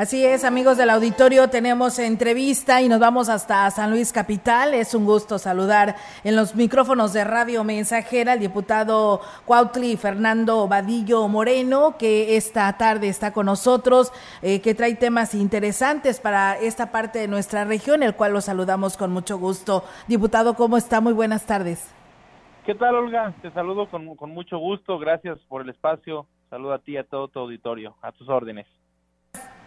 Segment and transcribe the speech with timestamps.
[0.00, 4.72] Así es, amigos del auditorio, tenemos entrevista y nos vamos hasta San Luis Capital.
[4.72, 5.94] Es un gusto saludar
[6.24, 13.08] en los micrófonos de Radio Mensajera al diputado Cuautli Fernando Vadillo Moreno, que esta tarde
[13.08, 18.14] está con nosotros, eh, que trae temas interesantes para esta parte de nuestra región, el
[18.14, 19.84] cual lo saludamos con mucho gusto.
[20.08, 21.02] Diputado, ¿cómo está?
[21.02, 21.94] Muy buenas tardes.
[22.64, 23.34] ¿Qué tal, Olga?
[23.42, 24.98] Te saludo con, con mucho gusto.
[24.98, 26.26] Gracias por el espacio.
[26.48, 27.96] Saludo a ti y a todo tu auditorio.
[28.00, 28.66] A tus órdenes.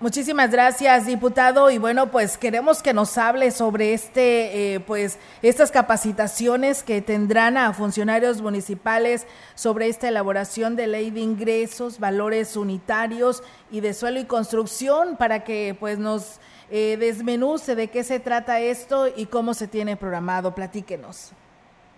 [0.03, 1.71] Muchísimas gracias, diputado.
[1.71, 7.55] Y bueno, pues queremos que nos hable sobre este, eh, pues, estas capacitaciones que tendrán
[7.55, 9.25] a funcionarios municipales
[9.55, 15.45] sobre esta elaboración de ley de ingresos, valores unitarios y de suelo y construcción para
[15.45, 20.53] que, pues, nos eh, desmenuce de qué se trata esto y cómo se tiene programado.
[20.53, 21.31] Platíquenos.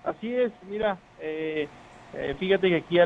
[0.04, 1.68] Así es, mira, eh,
[2.38, 3.00] fíjate que aquí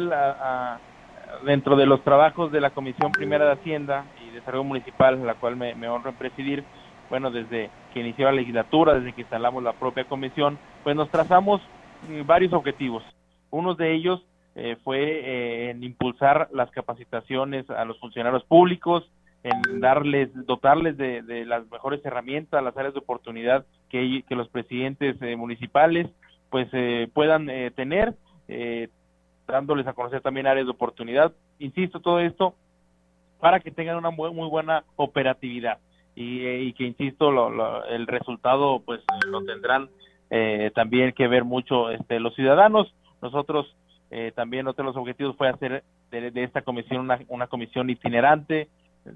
[1.45, 4.03] dentro de los trabajos de la Comisión Primera de Hacienda
[4.39, 6.63] Desarrollo Municipal, la cual me, honro en presidir,
[7.09, 11.61] bueno, desde que inició la legislatura, desde que instalamos la propia comisión, pues nos trazamos
[12.07, 13.03] mm, varios objetivos.
[13.51, 14.23] Uno de ellos
[14.55, 19.09] eh, fue eh, en impulsar las capacitaciones a los funcionarios públicos,
[19.43, 25.15] en darles, dotarles de, las mejores herramientas, las áreas de oportunidad que, que los presidentes
[25.21, 26.07] eh, municipales
[26.49, 26.67] pues
[27.13, 28.15] puedan tener,
[29.47, 31.31] dándoles a conocer también áreas de oportunidad.
[31.59, 32.55] Insisto, todo esto
[33.39, 35.79] para que tengan una muy, muy buena operatividad
[36.15, 37.29] y, eh, que, insisto,
[37.87, 39.89] el resultado pues lo tendrán
[40.29, 42.93] eh, también que ver mucho este, los ciudadanos.
[43.21, 43.73] Nosotros
[44.11, 48.67] eh, también otro de los objetivos fue hacer de, esta comisión una, una, comisión itinerante,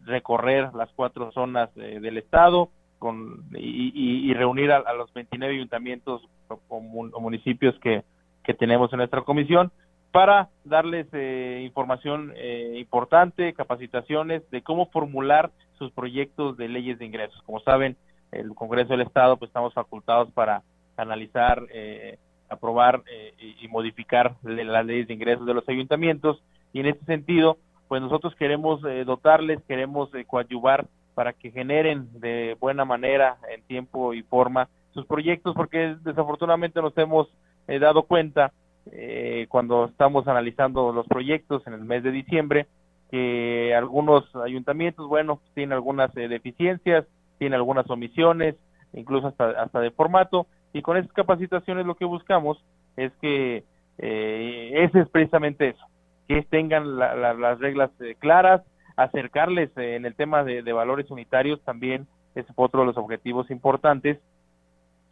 [0.05, 2.69] recorrer las cuatro zonas del estado
[2.99, 6.21] con, y, reunir a, los 29 ayuntamientos
[6.69, 6.79] o,
[7.19, 8.03] municipios que,
[8.43, 9.71] que tenemos en nuestra comisión
[10.13, 17.05] para darles eh, información eh, importante, capacitaciones de cómo formular sus proyectos de leyes de
[17.05, 17.41] ingresos.
[17.47, 17.97] Como saben,
[18.31, 20.61] el Congreso del Estado, pues estamos facultados para
[20.97, 23.01] analizar, eh, aprobar
[23.39, 26.43] y, modificar las leyes de ingresos de los ayuntamientos.
[26.73, 27.57] Y en este sentido,
[27.87, 30.85] pues nosotros queremos dotarles, queremos coadyuvar
[31.15, 36.95] para que generen de buena manera, en tiempo y forma, sus proyectos, porque desafortunadamente nos
[36.99, 37.27] hemos
[37.67, 38.53] dado cuenta
[38.91, 42.67] eh, cuando estamos analizando los proyectos en el mes de diciembre,
[43.09, 47.05] que algunos ayuntamientos, bueno, tienen algunas eh, deficiencias,
[47.37, 48.55] tienen algunas omisiones,
[48.93, 52.63] incluso hasta, hasta de formato, y con estas capacitaciones lo que buscamos
[52.97, 53.63] es que
[53.99, 55.85] eh, ese es precisamente eso,
[56.27, 58.63] que tengan las reglas eh, claras,
[58.95, 64.19] acercarles en el tema de, de valores unitarios también es otro de los objetivos importantes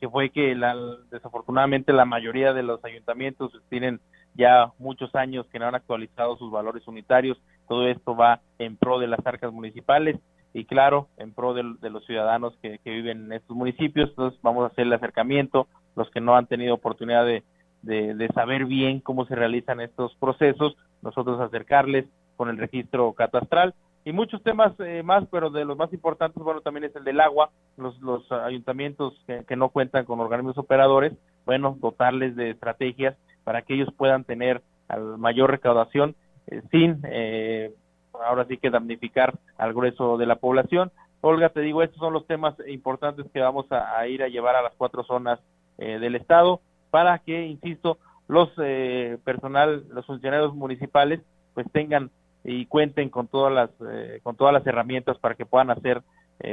[0.01, 0.75] que fue que la,
[1.11, 4.01] desafortunadamente la mayoría de los ayuntamientos tienen
[4.33, 7.37] ya muchos años que no han actualizado sus valores unitarios.
[7.67, 10.17] Todo esto va en pro de las arcas municipales
[10.53, 14.09] y claro, en pro de, los ciudadanos que, viven en estos municipios.
[14.09, 17.43] Entonces vamos a hacer el acercamiento, los que no han tenido oportunidad de,
[17.83, 22.07] de saber bien cómo se realizan estos procesos, nosotros acercarles
[22.37, 26.61] con el registro catastral y muchos temas eh, más, pero de los más importantes, bueno,
[26.61, 31.13] también es el del agua, los, los ayuntamientos que, no cuentan con organismos operadores,
[31.45, 34.61] bueno, dotarles de estrategias para que ellos puedan tener
[35.17, 36.15] mayor recaudación
[36.47, 37.73] eh, sin, eh,
[38.25, 40.91] ahora sí que damnificar al grueso de la población.
[41.21, 44.63] Olga, te digo, estos son los temas importantes que vamos a, ir a llevar a
[44.63, 45.39] las cuatro zonas
[45.77, 48.49] del Estado para que, insisto, los
[49.23, 51.21] personal, los funcionarios municipales,
[51.53, 52.09] pues tengan
[52.43, 56.01] y cuenten con todas las eh, con todas las herramientas para que puedan hacer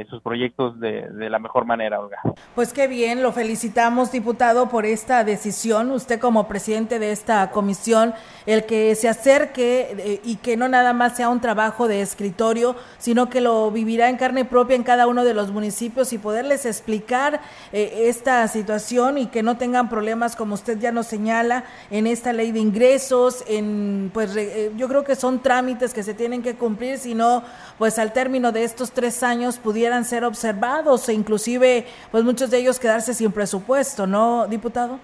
[0.09, 2.19] sus proyectos de, de, la mejor manera, Olga.
[2.55, 5.91] Pues qué bien, lo felicitamos, diputado, por esta decisión.
[5.91, 8.13] Usted como presidente de esta comisión,
[8.45, 12.75] el que se acerque eh, y que no nada más sea un trabajo de escritorio,
[12.97, 16.65] sino que lo vivirá en carne propia en cada uno de los municipios y poderles
[16.65, 17.41] explicar
[17.71, 22.33] eh, esta situación y que no tengan problemas, como usted ya nos señala, en esta
[22.33, 24.35] ley de ingresos, en pues
[24.75, 27.43] yo creo que son trámites que se tienen que cumplir, sino
[27.77, 32.51] pues al término de estos tres años pudieran pudieran ser observados e inclusive pues muchos
[32.51, 34.99] de ellos quedarse sin presupuesto, ¿no, diputado?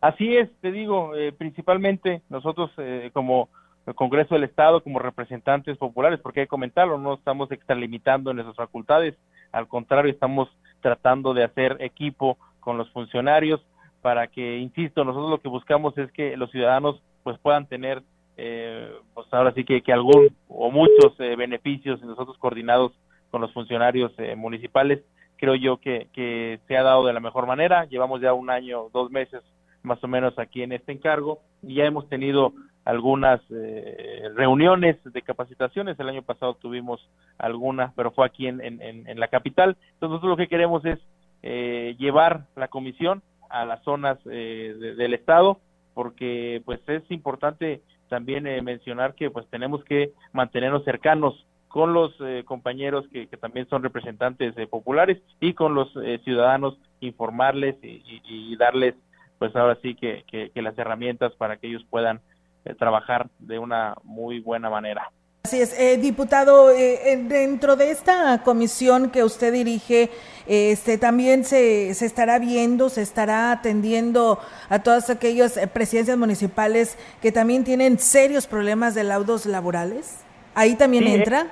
[0.00, 3.50] Así es, te digo, eh, principalmente nosotros eh, como
[3.86, 8.56] el Congreso del Estado, como representantes populares, porque hay que comentarlo, no estamos extralimitando nuestras
[8.56, 9.14] facultades,
[9.52, 10.48] al contrario, estamos
[10.80, 13.60] tratando de hacer equipo con los funcionarios
[14.00, 18.02] para que, insisto, nosotros lo que buscamos es que los ciudadanos pues puedan tener
[18.38, 22.92] eh, pues ahora sí que, que algún o muchos beneficios nosotros coordinados
[23.30, 25.02] con los funcionarios municipales
[25.36, 28.88] creo yo que, que se ha dado de la mejor manera llevamos ya un año
[28.92, 29.42] dos meses
[29.82, 32.52] más o menos aquí en este encargo y ya hemos tenido
[32.86, 35.98] algunas eh, reuniones de capacitaciones.
[35.98, 37.00] El año pasado tuvimos
[37.36, 39.76] algunas, pero fue aquí en, en, la capital.
[39.94, 40.98] Entonces nosotros lo que queremos es
[41.42, 45.60] eh, llevar la comisión a las zonas eh, del estado,
[45.94, 51.44] porque pues es importante también mencionar que pues tenemos que mantenernos cercanos
[51.76, 52.14] con los
[52.46, 55.92] compañeros que, también son representantes populares y con los
[56.24, 58.94] ciudadanos informarles y, darles
[59.38, 60.24] pues ahora sí que,
[60.54, 62.22] las herramientas para que ellos puedan
[62.64, 65.10] eh, trabajar de una muy buena manera.
[65.44, 70.08] Así es, eh, diputado, eh, dentro de esta comisión que usted dirige,
[70.46, 74.38] este, también se, se estará viendo, se estará atendiendo
[74.70, 80.25] a todas aquellas presidencias municipales que también tienen serios problemas de laudos laborales.
[80.56, 81.46] Ahí también entra.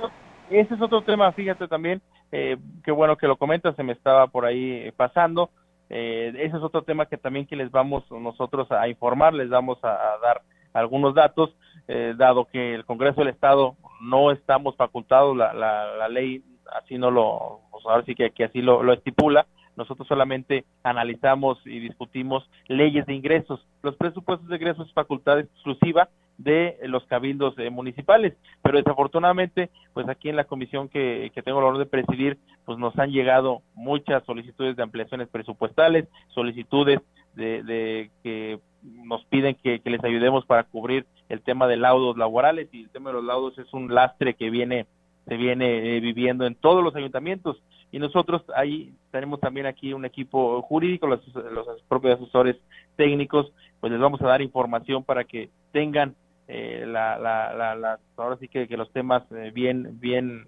[0.51, 2.03] ese es otro tema, fíjate también,
[2.33, 5.51] eh, qué bueno que lo comentas, se me estaba por ahí pasando.
[5.89, 10.19] ese es otro tema que también que les vamos nosotros a informar, les vamos a
[10.23, 10.43] dar
[10.75, 11.55] algunos datos,
[11.87, 16.43] eh, dado que el Congreso del Estado no estamos facultados, la, la, ley
[16.73, 19.47] así no lo, pues ahora sí que, que así lo, lo estipula,
[19.77, 23.67] nosotros solamente analizamos y discutimos leyes de ingresos.
[23.83, 26.09] Los presupuestos de ingresos es facultad exclusiva
[26.39, 31.59] de los cabildos eh, municipales, pero desafortunadamente, pues aquí en la comisión que, que tengo
[31.59, 37.01] el honor de presidir, pues nos han llegado muchas solicitudes de ampliaciones presupuestales, solicitudes
[37.35, 42.69] de, de que nos piden que, les ayudemos para cubrir el tema de laudos laborales
[42.73, 44.87] y el tema de los laudos es un lastre que viene
[45.27, 47.57] se viene eh, viviendo en todos los ayuntamientos.
[47.91, 52.57] Y nosotros ahí tenemos también aquí un equipo jurídico los, los propios asesores
[52.97, 56.15] técnicos pues les vamos a dar información para que tengan
[56.49, 60.47] eh, la, la, la, ahora sí que, que los temas eh, bien bien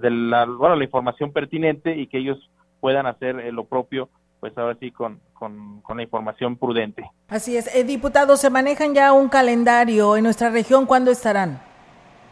[0.00, 2.38] de la bueno la información pertinente y que ellos
[2.80, 4.08] puedan hacer lo propio
[4.42, 7.08] pues ahora sí con, con, la información prudente.
[7.28, 7.72] Así es.
[7.76, 10.84] Eh, diputados, ¿se manejan ya un calendario en nuestra región?
[10.84, 11.60] ¿Cuándo estarán?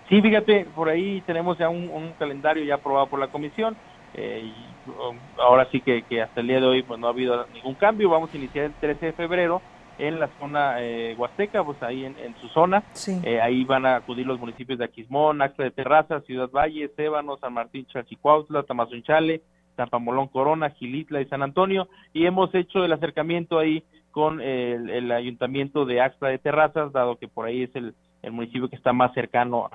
[0.08, 3.76] Sí, fíjate, por ahí tenemos ya un, calendario ya aprobado por la comisión.
[4.14, 7.10] Eh, y, um, ahora sí que, que, hasta el día de hoy pues no ha
[7.10, 8.10] habido ningún cambio.
[8.10, 9.62] Vamos a iniciar el 13 de febrero
[10.00, 12.82] en la zona eh, Huasteca, pues ahí en, su zona.
[13.22, 17.36] Eh, ahí van a acudir los municipios de Aquismón, Axla de Terraza, Ciudad Valle, Sébano,
[17.36, 19.42] San Martín, Chalchicuautla, Tamazunchale,
[19.76, 25.84] Zapamolón Corona, Gilitla y San Antonio, y hemos hecho el acercamiento ahí con el, ayuntamiento
[25.84, 27.94] de Axla de Terrazas, dado que por ahí es el,
[28.30, 29.70] municipio que está más cercano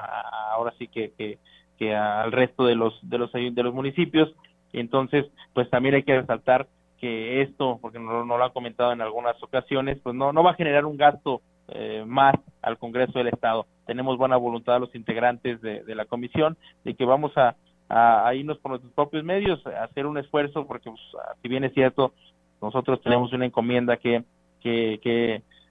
[0.54, 1.38] ahora sí que,
[1.80, 4.34] que, al resto de los de los de los municipios.
[4.74, 6.68] Entonces pues también hay que resaltar
[7.06, 10.56] que esto porque no, lo han comentado en algunas ocasiones pues no no va a
[10.56, 13.68] generar un gasto eh, más al Congreso del Estado.
[13.86, 17.56] Tenemos buena voluntad los integrantes de, la comisión de que vamos a
[17.90, 21.02] a, irnos por nuestros propios medios, a hacer un esfuerzo, porque pues,
[21.44, 22.14] si bien es cierto,
[22.60, 24.24] nosotros tenemos una encomienda que,
[24.60, 25.00] que,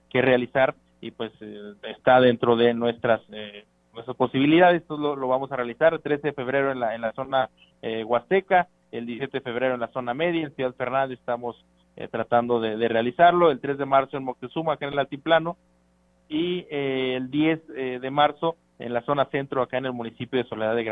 [0.09, 5.51] que, realizar y pues eh, está dentro de nuestras eh, nuestras posibilidades, esto lo, vamos
[5.51, 5.93] a realizar.
[5.93, 7.49] El 13 de febrero en la, en la zona
[7.81, 11.63] eh, Huasteca, el 17 de febrero en la zona media, en Ciudad Fernández estamos
[11.95, 15.57] eh, tratando de, de, realizarlo, el 3 de marzo en Moctezuma, acá en el altiplano,
[16.27, 20.75] y el 10 de marzo en la zona centro, acá en el municipio de Soledad
[20.75, 20.83] de,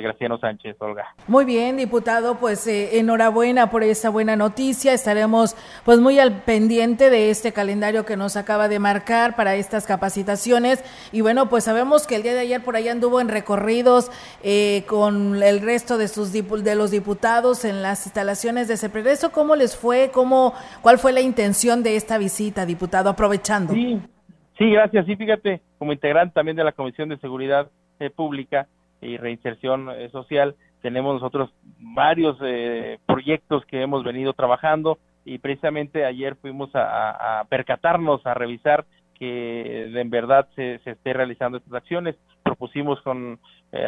[0.00, 1.14] Graciano, Sánchez, Olga.
[1.28, 4.92] Muy bien, diputado, pues eh, enhorabuena por esta buena noticia.
[4.92, 9.86] Estaremos pues muy al pendiente de este calendario que nos acaba de marcar para estas
[9.86, 10.84] capacitaciones.
[11.12, 14.10] Y bueno, pues sabemos que el día de ayer por ahí anduvo en recorridos
[14.42, 19.30] eh, con el resto de sus de los diputados en las instalaciones de CEPRESO.
[19.30, 20.10] ¿Cómo les fue?
[20.12, 23.10] ¿Cómo, ¿Cuál fue la intención de esta visita, diputado?
[23.10, 23.72] Aprovechando.
[23.74, 24.00] Sí.
[24.58, 25.06] Sí, gracias.
[25.06, 27.70] Sí, fíjate, como integrante también de la Comisión de Seguridad
[28.00, 28.66] eh, Pública
[29.00, 36.04] y Reinserción eh, Social, tenemos nosotros varios eh, proyectos que hemos venido trabajando y precisamente
[36.04, 42.16] ayer fuimos a, percatarnos, a revisar que en verdad se, se esté realizando estas acciones.
[42.42, 43.38] Propusimos con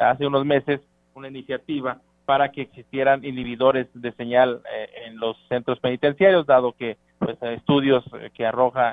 [0.03, 0.81] hace unos meses
[1.15, 4.61] una iniciativa para que existieran inhibidores de señal
[5.07, 8.05] en los centros penitenciarios, dado que pues estudios
[8.35, 8.93] que arroja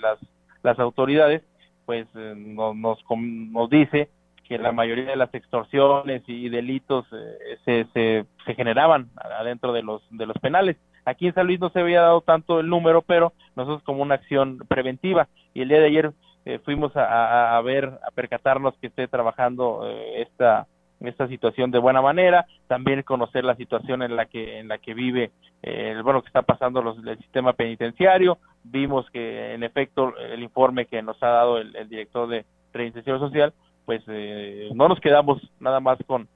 [0.00, 0.18] las
[0.62, 1.42] las autoridades,
[1.90, 4.10] pues eh, nos, nos, dice
[4.46, 9.82] que la mayoría de las extorsiones y delitos eh, se, se, se, generaban adentro de
[9.82, 10.76] los, de los penales.
[11.04, 14.14] Aquí en San Luis no se había dado tanto el número, pero nosotros como una
[14.14, 15.26] acción preventiva.
[15.52, 16.12] Y el día de ayer
[16.44, 19.82] eh, fuimos a, a, ver, a percatarnos que esté trabajando
[20.14, 20.68] esta
[21.08, 24.94] esta situación de buena manera, también conocer la situación en la que en la que
[24.94, 25.30] vive
[25.62, 30.86] eh, bueno que está pasando los, el sistema penitenciario, vimos que en efecto el informe
[30.86, 33.52] que nos ha dado el, director de reinserción social
[33.84, 36.28] pues eh, no nos quedamos nada más con,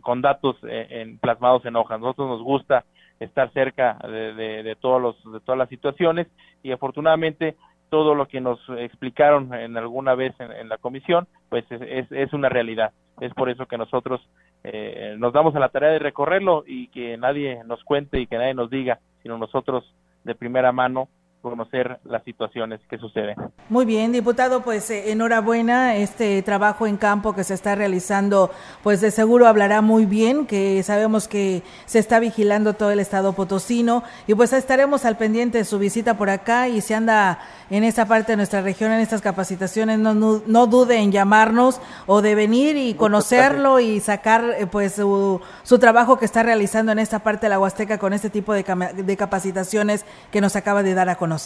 [0.00, 2.00] con, datos eh, en, plasmados en hojas.
[2.00, 2.84] Nosotros nos gusta
[3.20, 6.28] estar cerca de, de, todos los, de todas las situaciones
[6.62, 7.56] y afortunadamente
[7.90, 12.48] todo lo que nos explicaron en alguna vez en, la comisión, pues es, es, una
[12.48, 12.92] realidad.
[13.20, 14.20] Es por eso que nosotros
[14.64, 18.36] eh, nos damos a la tarea de recorrerlo y que nadie nos cuente y que
[18.36, 19.84] nadie nos diga, sino nosotros
[20.24, 21.08] de primera mano
[21.50, 23.36] conocer las situaciones que suceden.
[23.68, 28.50] Muy bien, diputado, pues eh, enhorabuena, este trabajo en campo que se está realizando,
[28.82, 33.32] pues de seguro hablará muy bien, que sabemos que se está vigilando todo el estado
[33.32, 37.38] potosino y pues estaremos al pendiente de su visita por acá y si anda
[37.70, 42.22] en esta parte de nuestra región en estas capacitaciones, no, no, dude en llamarnos o
[42.22, 46.98] de venir y conocerlo y sacar eh, pues su, su, trabajo que está realizando en
[46.98, 48.64] esta parte de la Huasteca con este tipo de,
[48.96, 51.37] de capacitaciones que nos acaba de dar a conocer.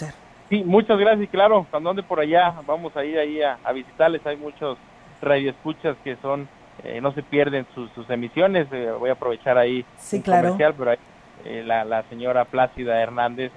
[0.48, 4.24] Sí, muchas gracias y claro, cuando ande por allá vamos a ir ahí a, visitarles,
[4.26, 4.76] hay muchos
[5.20, 6.48] radioescuchas que son,
[6.84, 10.56] eh, no se pierden sus, emisiones, eh, voy a aprovechar ahí sí, claro.
[10.58, 10.92] pero
[11.44, 13.50] eh, la, señora Plácida Hernández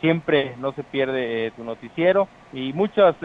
[0.00, 3.16] siempre no se pierde tu noticiero y muchos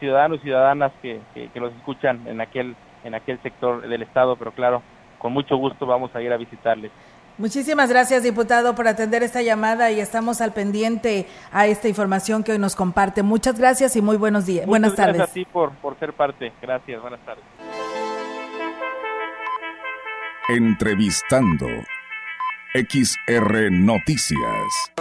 [0.00, 2.74] ciudadanos y ciudadanas que, que, que los escuchan en aquel,
[3.04, 4.82] en aquel sector del estado, pero claro,
[5.18, 6.90] con mucho gusto vamos a ir a visitarles.
[7.38, 12.52] Muchísimas gracias, diputado, por atender esta llamada y estamos al pendiente a esta información que
[12.52, 13.22] hoy nos comparte.
[13.22, 14.66] Muchas gracias y muy buenos días.
[14.66, 15.16] buenas tardes.
[15.16, 16.52] Gracias a ti por, por ser parte.
[16.60, 17.44] Gracias, buenas tardes.
[20.48, 21.66] Entrevistando
[22.74, 24.92] XR Noticias.